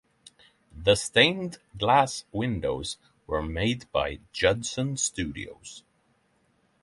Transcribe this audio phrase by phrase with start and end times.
[0.75, 5.83] The stained glass windows were made by Judson Studios.